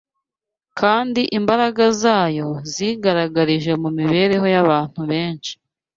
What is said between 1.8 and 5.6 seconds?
zayo zigaragarije mu mibereho y’abantu benshi